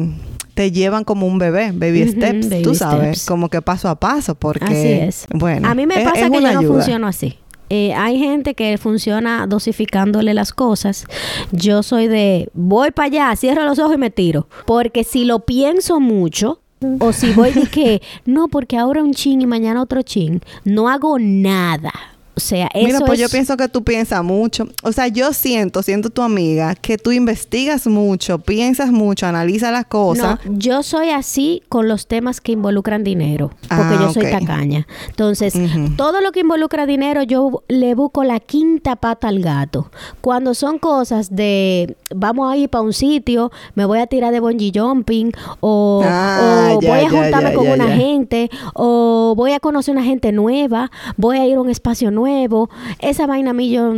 [0.54, 4.66] te llevan como un bebé, baby steps, tú sabes, como que paso a paso, porque...
[4.66, 5.28] Así es.
[5.34, 7.38] Bueno, a mí me pasa que yo no funciono así.
[7.74, 11.06] Eh, hay gente que funciona dosificándole las cosas.
[11.54, 14.50] Yo soy de voy para allá, cierro los ojos y me tiro.
[14.66, 16.60] Porque si lo pienso mucho,
[17.00, 20.90] o si voy de que no, porque ahora un chin y mañana otro chin, no
[20.90, 21.94] hago nada.
[22.34, 24.66] O sea, eso Mira, pues yo pienso que tú piensas mucho.
[24.84, 29.86] O sea, yo siento, siento tu amiga, que tú investigas mucho, piensas mucho, analizas las
[29.86, 30.40] cosas.
[30.46, 34.88] No, yo soy así con los temas que involucran dinero, porque yo ah, soy tacaña.
[35.10, 35.54] Entonces,
[35.98, 39.92] todo lo que involucra dinero, yo le busco la quinta pata al gato.
[40.22, 44.40] Cuando son cosas de, vamos a ir para un sitio, me voy a tirar de
[44.40, 50.06] bungee jumping, o, ah, voy a juntarme con una gente, o voy a conocer una
[50.06, 53.94] gente nueva, voy a ir a un espacio nuevo nuevo, esa vaina a mí yo,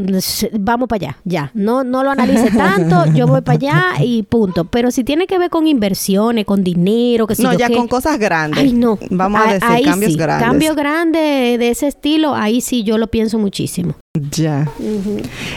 [0.60, 1.52] vamos para allá, ya.
[1.54, 4.66] No, no lo analice tanto, yo voy para allá y punto.
[4.66, 7.76] Pero si tiene que ver con inversiones, con dinero, que si No, yo ya qué-
[7.76, 8.60] con cosas grandes.
[8.60, 8.98] Ay, no.
[9.10, 10.18] Vamos a Ah, decir ahí cambios sí.
[10.18, 10.48] grandes.
[10.48, 11.20] Cambio grande
[11.60, 13.94] de ese estilo, ahí sí yo lo pienso muchísimo.
[14.32, 14.68] Ya.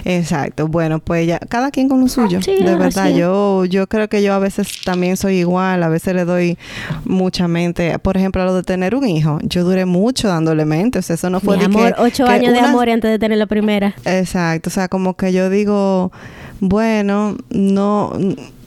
[0.05, 0.67] Exacto.
[0.69, 2.41] Bueno, pues ya, cada quien con lo suyo.
[2.43, 6.15] Sí, de verdad, yo, yo creo que yo a veces también soy igual, a veces
[6.15, 6.57] le doy
[7.05, 7.99] mucha mente.
[7.99, 10.99] Por ejemplo, a lo de tener un hijo, yo duré mucho dándole mente.
[10.99, 13.19] O sea, eso no fue Mi de que- ocho que años de amor antes de
[13.19, 13.95] tener la primera.
[14.05, 16.13] Exacto, o sea, como que yo digo,
[16.61, 18.13] bueno, no,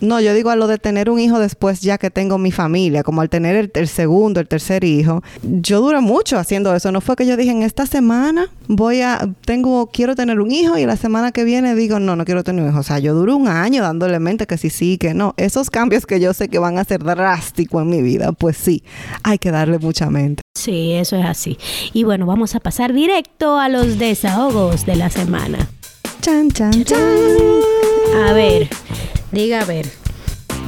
[0.01, 3.03] no, yo digo a lo de tener un hijo después ya que tengo mi familia,
[3.03, 7.01] como al tener el, el segundo, el tercer hijo, yo duré mucho haciendo eso, no
[7.01, 10.85] fue que yo dije en esta semana voy a, tengo, quiero tener un hijo y
[10.85, 13.33] la semana que viene digo, no, no quiero tener un hijo, o sea, yo duré
[13.33, 16.59] un año dándole mente que sí, sí, que no, esos cambios que yo sé que
[16.59, 18.83] van a ser drásticos en mi vida, pues sí,
[19.23, 20.41] hay que darle mucha mente.
[20.59, 21.57] Sí, eso es así.
[21.93, 25.57] Y bueno, vamos a pasar directo a los desahogos de la semana.
[26.19, 26.99] Chan, chan, chan.
[28.27, 28.67] A ver,
[29.31, 29.85] diga a ver.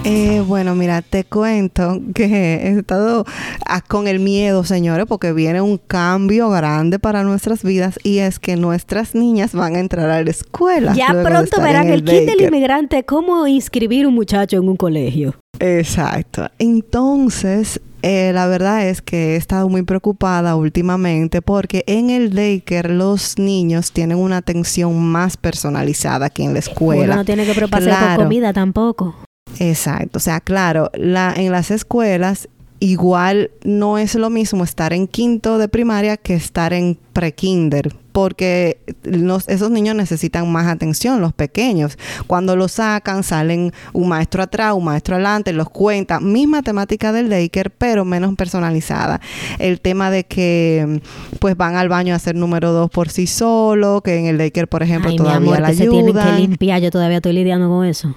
[0.05, 3.25] Eh, bueno, mira, te cuento que he estado
[3.65, 8.39] ah, con el miedo, señores, porque viene un cambio grande para nuestras vidas y es
[8.39, 10.93] que nuestras niñas van a entrar a la escuela.
[10.93, 15.35] Ya pronto verán en el kit del inmigrante cómo inscribir un muchacho en un colegio.
[15.61, 16.49] Exacto.
[16.59, 22.89] Entonces, eh, la verdad es que he estado muy preocupada últimamente porque en el daycare
[22.93, 27.03] los niños tienen una atención más personalizada que en la escuela.
[27.03, 28.15] Uno no tiene que preocuparse Claro.
[28.15, 29.15] por comida tampoco.
[29.59, 32.47] Exacto, o sea, claro, la, en las escuelas
[32.81, 38.79] igual no es lo mismo estar en quinto de primaria que estar en pre-kinder, porque
[39.03, 41.99] los- esos niños necesitan más atención, los pequeños.
[42.25, 47.29] Cuando los sacan, salen un maestro atrás, un maestro adelante, los cuenta, misma temática del
[47.29, 49.21] daycare, pero menos personalizada.
[49.59, 51.01] El tema de que
[51.39, 54.65] pues van al baño a hacer número dos por sí solo, que en el daycare,
[54.67, 56.41] por ejemplo, Ay, mi todavía amor, la que se tienen que ayudan.
[56.41, 56.81] limpiar.
[56.81, 58.15] Yo todavía estoy lidiando con eso.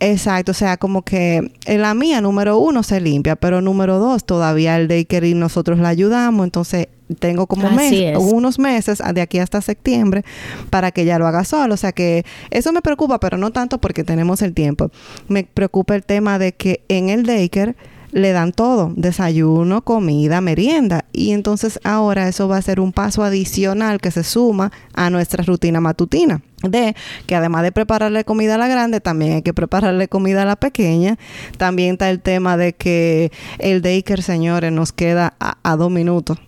[0.00, 4.24] Exacto, o sea, como que en la mía, número uno, se limpia, pero número dos,
[4.24, 8.18] todavía el daycare y nosotros la ayudamos, entonces tengo como mes- es.
[8.18, 10.24] unos meses de aquí hasta septiembre
[10.70, 13.78] para que ella lo haga solo, o sea que eso me preocupa, pero no tanto
[13.78, 14.90] porque tenemos el tiempo.
[15.28, 17.74] Me preocupa el tema de que en el daycare
[18.12, 21.04] le dan todo, desayuno, comida, merienda.
[21.12, 25.44] Y entonces ahora eso va a ser un paso adicional que se suma a nuestra
[25.44, 26.42] rutina matutina.
[26.62, 26.94] De
[27.26, 30.56] que además de prepararle comida a la grande, también hay que prepararle comida a la
[30.56, 31.18] pequeña.
[31.56, 36.38] También está el tema de que el daycare, señores, nos queda a, a dos minutos.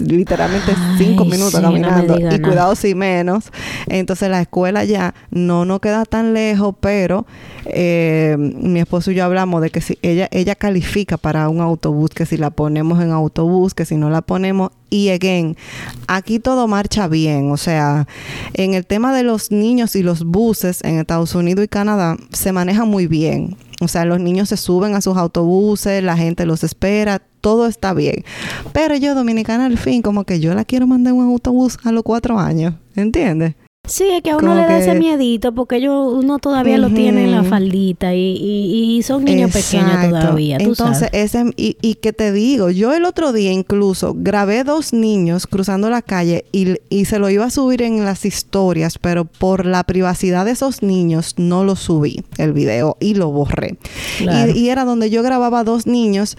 [0.00, 2.18] Literalmente Ay, cinco minutos sí, caminando.
[2.18, 3.50] y cuidado si menos.
[3.86, 7.26] Entonces la escuela ya no nos queda tan lejos, pero
[7.66, 12.10] eh, mi esposo y yo hablamos de que si ella, ella califica para un autobús,
[12.10, 14.70] que si la ponemos en autobús, que si no la ponemos.
[14.90, 15.56] Y again,
[16.06, 17.50] aquí todo marcha bien.
[17.50, 18.06] O sea,
[18.54, 22.52] en el tema de los niños y los buses en Estados Unidos y Canadá se
[22.52, 23.56] maneja muy bien.
[23.80, 27.94] O sea, los niños se suben a sus autobuses, la gente los espera, todo está
[27.94, 28.24] bien.
[28.72, 31.92] Pero yo, dominicana, al fin, como que yo la quiero mandar en un autobús a
[31.92, 32.74] los cuatro años.
[32.94, 33.54] ¿Entiendes?
[33.88, 36.78] Sí, es que a uno Como le da que- ese miedito porque ellos, uno todavía
[36.78, 41.34] lo tiene en la faldita y, y, y son niños pequeños todavía, tú Entonces, sabes.
[41.34, 45.88] ese, y, y que te digo, yo el otro día incluso grabé dos niños cruzando
[45.90, 49.84] la calle y, y se lo iba a subir en las historias, pero por la
[49.84, 53.78] privacidad de esos niños no lo subí el video y lo borré.
[54.18, 54.52] Claro.
[54.52, 56.36] Y, y era donde yo grababa dos niños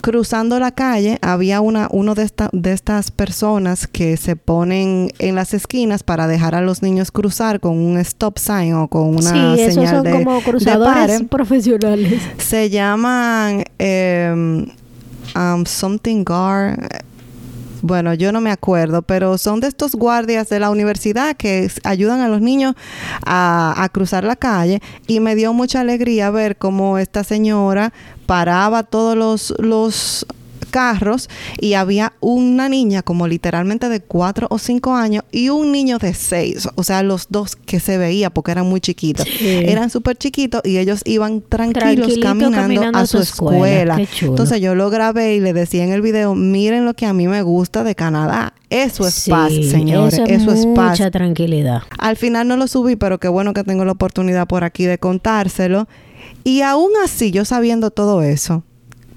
[0.00, 1.18] cruzando la calle.
[1.22, 6.26] Había una, uno de, esta, de estas personas que se ponen en las esquinas para
[6.26, 9.96] dejar a los niños cruzar con un stop sign o con una sí, esos señal
[9.96, 11.24] son de, como de cruzadores pare.
[11.24, 12.22] profesionales.
[12.38, 16.88] Se llaman um, Something Guard.
[17.80, 22.20] Bueno, yo no me acuerdo, pero son de estos guardias de la universidad que ayudan
[22.20, 22.74] a los niños
[23.24, 27.92] a, a cruzar la calle y me dio mucha alegría ver cómo esta señora
[28.26, 30.26] paraba todos los, los
[30.68, 31.28] carros
[31.60, 36.14] y había una niña como literalmente de cuatro o cinco años y un niño de
[36.14, 39.26] seis, o sea, los dos que se veía porque eran muy chiquitos.
[39.26, 39.48] Sí.
[39.48, 43.98] Eran súper chiquitos y ellos iban tranquilos caminando, caminando a su escuela.
[44.20, 47.28] Entonces yo lo grabé y le decía en el video, miren lo que a mí
[47.28, 48.54] me gusta de Canadá.
[48.70, 50.20] Eso es Sí, paz, señores.
[50.26, 50.98] Eso es paz.
[50.98, 51.82] mucha tranquilidad.
[51.98, 54.98] Al final no lo subí, pero qué bueno que tengo la oportunidad por aquí de
[54.98, 55.88] contárselo.
[56.44, 58.62] Y aún así, yo sabiendo todo eso,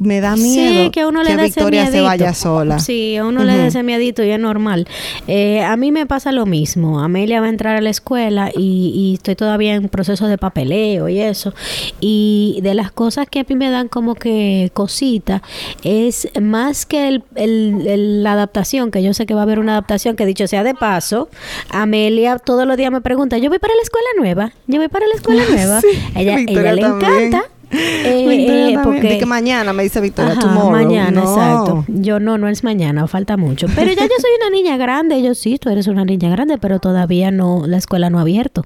[0.02, 2.80] me da miedo Sí, que a uno le ese Victoria se vaya sola.
[2.80, 4.88] Sí, a uno le da ese miedito y es normal.
[5.28, 7.00] Eh, a mí me pasa lo mismo.
[7.02, 11.08] Amelia va a entrar a la escuela y, y estoy todavía en proceso de papeleo
[11.08, 11.54] y eso.
[12.00, 15.44] Y de las cosas que a mí me dan como que cosita
[15.84, 19.60] es más que el, el- el- la adaptación, que yo sé que va a haber
[19.60, 21.30] una adaptación, que dicho sea de paso,
[21.70, 25.06] Amelia todos los días me pregunta, yo voy para la escuela nueva, yo voy para
[25.08, 25.82] la escuela nueva.
[25.82, 26.86] Sí, ella, le también.
[26.86, 27.44] encanta.
[27.72, 30.72] Eh, eh, porque Di que mañana me dice Victoria, Ajá, tomorrow.
[30.72, 31.22] mañana, No.
[31.22, 31.86] exacto.
[31.88, 33.68] Yo no, no es mañana, falta mucho.
[33.76, 36.80] Pero ya yo soy una niña grande, yo sí, tú eres una niña grande, pero
[36.80, 38.66] todavía no, la escuela no ha abierto.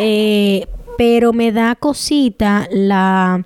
[0.00, 0.66] Eh,
[0.98, 3.44] pero me da cosita la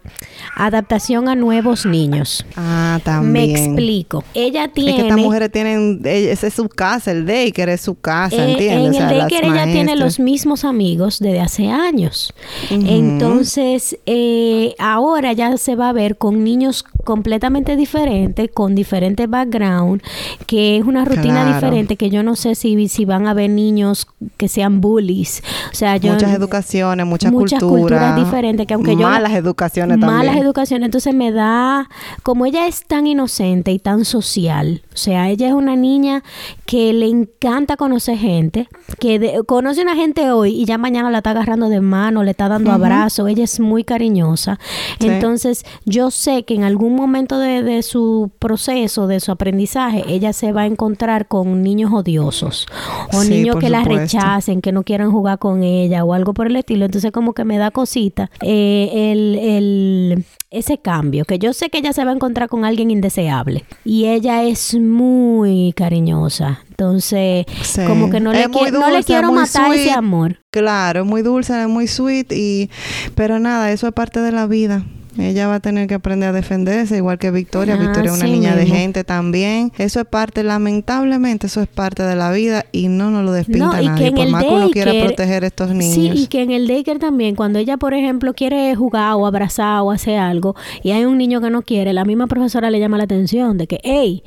[0.56, 2.44] adaptación a nuevos niños.
[2.56, 3.50] Ah, Me también.
[3.56, 4.24] explico.
[4.34, 4.90] Ella tiene...
[4.90, 8.36] Es que estas mujeres tienen, eh, esa es su casa, el daycare es su casa,
[8.36, 8.86] Eh, ¿entiendes?
[8.86, 12.32] En O sea, el daycare ella tiene los mismos amigos desde hace años.
[12.70, 20.02] Entonces, eh, ahora ya se va a ver con niños completamente diferentes, con diferentes background,
[20.46, 21.54] que es una rutina Claro.
[21.54, 25.42] diferente, que yo no sé si, si van a ver niños que sean bullies.
[25.72, 26.12] O sea, yo...
[26.12, 27.80] Muchas educaciones, mucha muchas cultura.
[27.98, 30.29] culturas diferentes que aunque yo Malas educaciones malas también.
[30.36, 31.88] Educaciones entonces me da
[32.22, 36.22] como ella es tan inocente y tan social o sea ella es una niña
[36.66, 38.68] que le encanta conocer gente
[38.98, 42.30] que de- conoce una gente hoy y ya mañana la está agarrando de mano le
[42.32, 44.58] está dando abrazos ella es muy cariñosa
[45.00, 45.06] Sí.
[45.08, 50.32] entonces yo sé que en algún momento de, de su proceso de su aprendizaje ella
[50.32, 52.66] se va a encontrar con niños odiosos
[53.12, 54.02] o Sí, niños que la supuesto.
[54.02, 56.84] rechazan hacen que no quieran jugar con ella o algo por el estilo.
[56.84, 60.19] Entonces como que me da cosita eh, el, el-
[60.50, 64.06] ese cambio, que yo sé que ella se va a encontrar con alguien indeseable y
[64.06, 66.60] ella es muy cariñosa.
[66.70, 67.82] Entonces Sí.
[67.86, 70.38] como que no le, qui- no le quiero matar ese amor.
[70.50, 72.70] Claro, es muy dulce, es muy sweet y
[73.14, 74.84] pero nada, eso es parte de la vida.
[75.18, 77.74] Ella va a tener que aprender a defenderse, igual que Victoria.
[77.74, 79.72] Ah, Victoria es una sí niña de gente también.
[79.78, 83.66] Eso es parte, lamentablemente, eso es parte de la vida y no nos lo despinta
[83.66, 84.06] No, y que nadie.
[84.08, 85.94] en Por el más que uno quiera proteger a estos niños.
[85.94, 89.80] Sí, y que en el daycare también, cuando ella, por ejemplo, quiere jugar o abrazar
[89.82, 92.98] o hacer algo y hay un niño que no quiere, la misma profesora le llama
[92.98, 94.22] la atención de que, hey,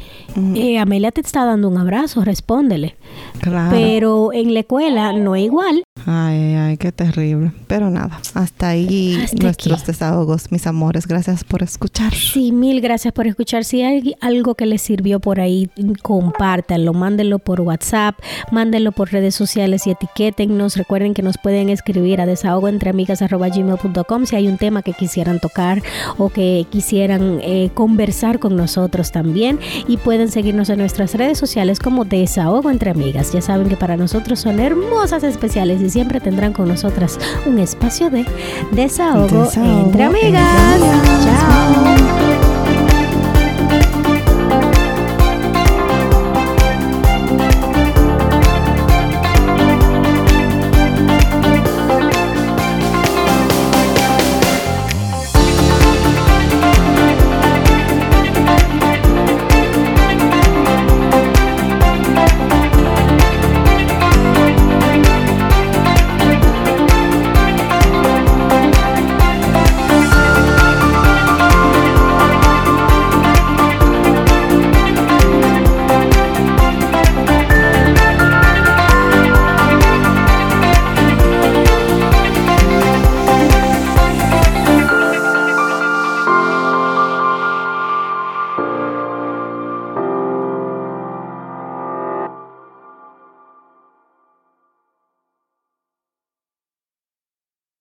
[0.55, 2.95] eh, Amelia te está dando un abrazo, respóndele.
[3.41, 3.71] Claro.
[3.71, 5.83] Pero en la escuela no es igual.
[6.05, 7.51] Ay, ay, qué terrible.
[7.67, 9.91] Pero nada, hasta ahí Hasta nuestros aquí.
[9.91, 11.07] desahogos, mis amores.
[11.07, 12.13] Gracias por escuchar.
[12.13, 13.63] Sí, mil gracias por escuchar.
[13.63, 15.69] Si hay algo que les sirvió por ahí,
[16.01, 18.15] compártanlo, mándenlo por WhatsApp,
[18.51, 20.77] mándenlo por redes sociales y etiquétennos.
[20.77, 25.81] Recuerden que nos pueden escribir a desahogoentreamigas.gmail.com si hay un tema que quisieran tocar
[26.17, 29.59] o que quisieran eh, conversar con nosotros también.
[29.87, 33.22] Y pueden seguirnos en nuestras redes sociales como Desahogo Entre Amigas.
[33.31, 38.09] Ya saben que para nosotros son hermosas especiales y siempre tendrán con nosotras un espacio
[38.09, 38.25] de
[38.71, 40.81] desahogo, Desahogo entre entre amigas.
[40.81, 41.23] amigas.
[41.23, 42.22] Chao.